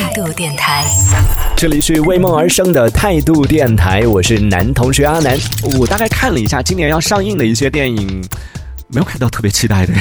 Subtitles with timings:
[0.00, 0.84] 态度电台，
[1.56, 5.36] 这里是为梦而生的态度电台，我是男同学阿南。
[5.76, 8.24] 我大概看了一下今年要上映的一些电影，
[8.86, 9.92] 没有看到特别期待的。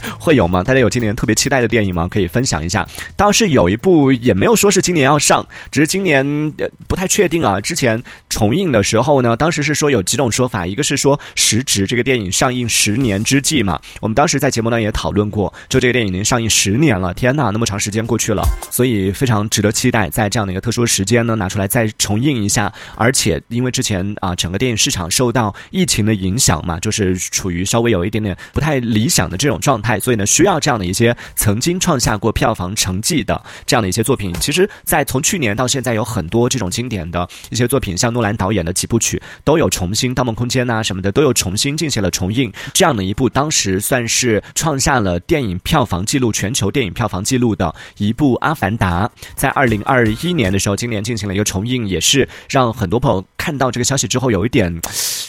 [0.18, 0.62] 会有吗？
[0.62, 2.08] 大家有今年特别期待的电影吗？
[2.08, 2.86] 可以分享一下。
[3.16, 6.24] 倒是有一部，也没有说是今年要上，只是今年
[6.58, 7.60] 呃不太确定啊。
[7.60, 13.80] 之前重映的时候呢，当时是说有几种说法，一个是说时值这个电影上映十年之际嘛。
[14.00, 22.72] 我们当时在节目呢也讨论过，就这个电影已经上映十年了，天呐，那么长时间过去了，所以非常值得期待，在这样的一个特殊时间呢拿出来再重映一下。
[22.96, 29.73] 而且因为之前啊整个电影市场受到疫情的影响嘛，就是处于稍微有一点点不太理想的这种状。
[29.74, 34.32] 状态，所以呢，需要这样的一些曾经创下过票房成绩的这样的一些作品。
[34.40, 42.52] 其实，在从去年到现在，有很多这种经典的一些作品，像诺兰导演的几部曲都有重新《盗梦空间》呐什么的，都有重新进行了重映。
[42.72, 54.80] 这样的一部，当时算是创下了电影票房纪录、全球电影票房纪录的一部《阿凡达》，在二零二一年的时候，今年进行了一个重映，也是让很多朋友看到这个消息之后有一点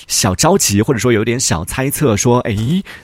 [0.08, 2.56] 小着急，或者说有点小猜测，说：“哎，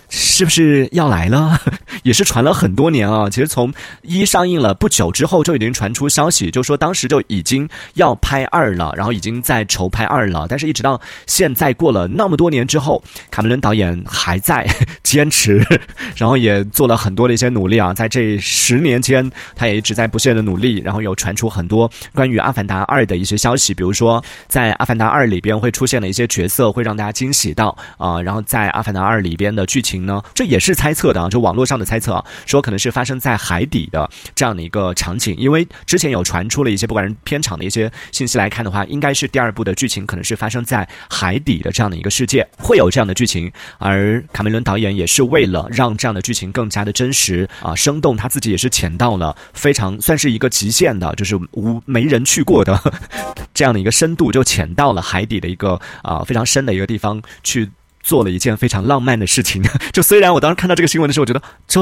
[0.09, 1.61] 是不是要来？”来了。
[2.03, 3.29] 也是传了很多年啊。
[3.29, 10.45] 其实从一上映了不久之后，就已经传出消息，就说当时就已经要拍二了，然后已经在筹拍二了。
[10.49, 14.67] 但是一直到现在过了那么多年之后，卡梅伦导演还在
[15.01, 15.65] 坚持，
[16.17, 17.93] 然后也做了很多的一些努力啊。
[17.93, 28.21] 在这十年间，他也一直在不懈的努力，然后有传出很多关于《阿凡达二》的一些消息，比如说在《阿凡达二》里边会出现的一些角色会让大家惊喜到啊。
[28.21, 31.21] 然后在《阿凡达二》里边的剧情呢，这也是猜测的。
[31.21, 43.51] 啊，就网络上的猜测，说可能是发生在海底的这样的一个场景，因为之前有传出了一些不管是片场的一些信息来看的话，应该是第二部的剧情可能是发生在海底的这样的一个世界，会有这样的剧情。
[43.77, 52.79] 而卡梅伦导演也是为了让这样的剧情更加的真实啊生动，他自己也是潜到了非常算是一个极限的，就是无没人去过的
[53.53, 57.69] 这样的一个深度，就潜到了海底的一个啊非常深的一个地方去。
[58.03, 59.63] 做了一件非常浪漫的事情，
[59.93, 61.79] 就虽然我当时看到这个新闻的时候，我觉得这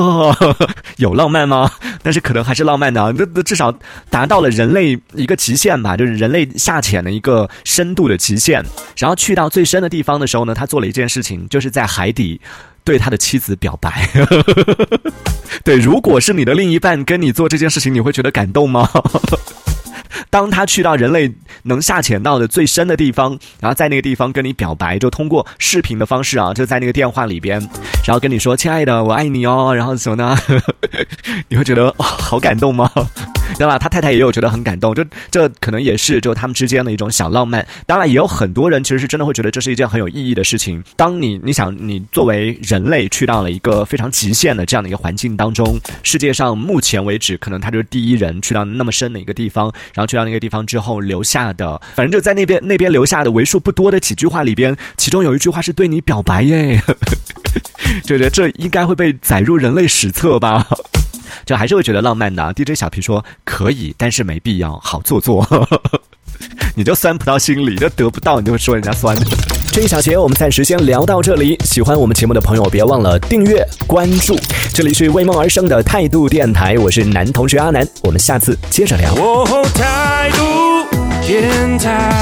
[0.98, 1.72] 有浪漫吗？
[2.02, 3.74] 但是可能还是浪漫的，那那至少
[4.10, 8.64] 达到了人类一个极限吧，就是人类下潜的一个深度的极限。
[8.98, 12.40] 然后去到最深的地方的时候呢，他做了一件事情，就是在海底
[12.84, 14.10] 对他的妻子表白。
[15.64, 18.90] 对，如果是你的另一半跟你做这件事情，你会觉得感动吗？
[20.30, 21.32] 当他去到人类
[21.64, 27.60] 能下潜到的最深的地方，然后在那个地方跟你表白，就通过视频的方式啊，就在那个电话里边，
[28.06, 30.38] 然后跟你说：“亲爱的，我爱你哦。”然后什么呢？
[31.50, 32.92] 你会觉得哇，好感动吗？
[33.60, 33.78] 对吧？
[33.78, 37.68] 他太太也有觉得很感动，就这可能也是就他们之间的一种小浪漫。
[37.86, 40.82] 当然，也有很多人其实是真的会觉得这是一件很有意义的事情。
[40.96, 56.82] 当你你想你作为人类去到了一个非常极限的这样的一个环境当中，世界上目前为止可能他就是第一人去到那么深的一个地方，然后去到那个地方之后留下的，反正就在那边那边留下的为数不多的几句话里边，其中有一句话是对你表白耶，
[58.06, 60.66] 就觉得这应该会被载入人类史册吧。
[61.50, 62.54] 就还是会觉得浪漫的。
[62.56, 65.44] DJ 小皮说可以，但是没必要，好做作。
[66.78, 69.18] 你就酸不到心里，就得不到，你就会说人家酸。
[69.72, 71.58] 这一小节我们暂时先聊到这里。
[71.66, 74.38] 喜欢我们节目的朋友，别忘了订阅关注。
[74.76, 79.12] 这里是为梦而生的态度电台，我是男同学阿南，我们下次接着聊。
[79.74, 80.86] 态度
[81.26, 82.19] 电台。